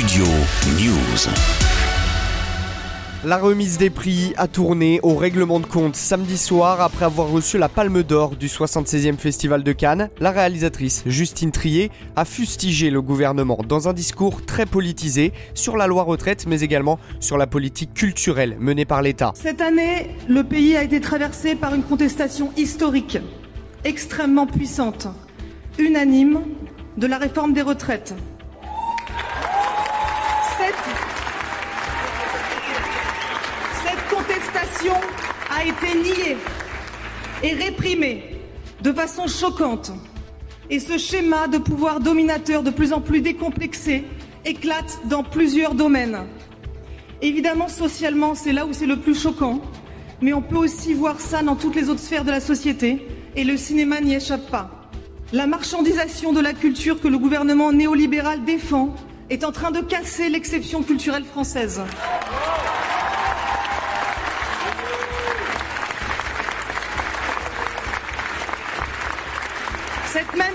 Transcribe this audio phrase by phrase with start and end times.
[0.00, 0.24] Studio
[0.78, 1.28] News.
[3.22, 7.58] La remise des prix a tourné au règlement de compte samedi soir après avoir reçu
[7.58, 10.08] la palme d'or du 76e Festival de Cannes.
[10.18, 15.86] La réalisatrice Justine Trier a fustigé le gouvernement dans un discours très politisé sur la
[15.86, 19.32] loi retraite mais également sur la politique culturelle menée par l'État.
[19.34, 23.18] Cette année, le pays a été traversé par une contestation historique,
[23.84, 25.08] extrêmement puissante,
[25.78, 26.40] unanime,
[26.96, 28.14] de la réforme des retraites.
[34.88, 36.36] A été niée
[37.42, 38.40] et réprimée
[38.82, 39.92] de façon choquante.
[40.70, 44.04] Et ce schéma de pouvoir dominateur de plus en plus décomplexé
[44.44, 46.18] éclate dans plusieurs domaines.
[47.20, 49.60] Évidemment, socialement, c'est là où c'est le plus choquant,
[50.22, 53.06] mais on peut aussi voir ça dans toutes les autres sphères de la société,
[53.36, 54.90] et le cinéma n'y échappe pas.
[55.32, 58.94] La marchandisation de la culture que le gouvernement néolibéral défend
[59.28, 61.82] est en train de casser l'exception culturelle française.
[70.12, 70.54] Cette même,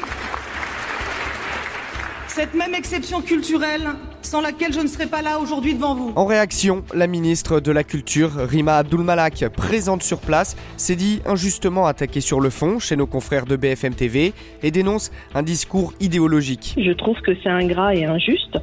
[2.28, 3.88] cette même exception culturelle
[4.22, 6.11] sans laquelle je ne serais pas là aujourd'hui devant vous.
[6.17, 11.86] En réaction, la ministre de la Culture, Rima Abdulmalak, présente sur place, s'est dit injustement
[11.86, 16.76] attaquée sur le fond chez nos confrères de BFM TV et dénonce un discours idéologique.
[16.78, 18.58] Je trouve que c'est ingrat et injuste.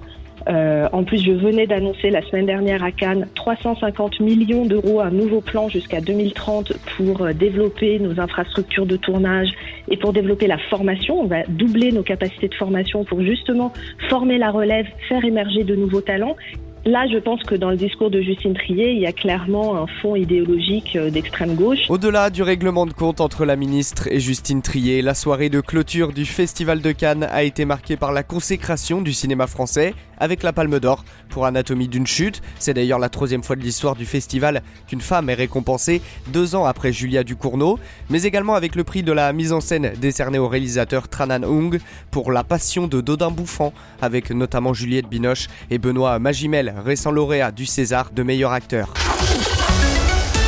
[0.49, 5.11] Euh, en plus, je venais d'annoncer la semaine dernière à Cannes 350 millions d'euros, un
[5.11, 9.51] nouveau plan jusqu'à 2030 pour euh, développer nos infrastructures de tournage
[9.89, 11.21] et pour développer la formation.
[11.21, 13.73] On va doubler nos capacités de formation pour justement
[14.09, 16.37] former la relève, faire émerger de nouveaux talents
[16.85, 19.87] Là, je pense que dans le discours de Justine Trier, il y a clairement un
[19.87, 21.79] fond idéologique euh, d'extrême gauche.
[21.89, 26.13] Au-delà du règlement de compte entre la ministre et Justine Trier, la soirée de clôture
[26.13, 30.53] du Festival de Cannes a été marquée par la consécration du cinéma français avec la
[30.53, 32.43] Palme d'Or pour Anatomie d'une chute.
[32.59, 36.01] C'est d'ailleurs la troisième fois de l'histoire du festival qu'une femme est récompensée
[36.33, 37.79] deux ans après Julia Ducournau,
[38.09, 41.79] mais également avec le prix de la mise en scène décerné au réalisateur Tranan Hung
[42.11, 47.51] pour La Passion de Dodin Bouffant, avec notamment Juliette Binoche et Benoît Magimel récent lauréat
[47.51, 48.93] du César de meilleur acteur.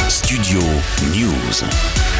[0.08, 0.60] Studio
[1.14, 2.13] News.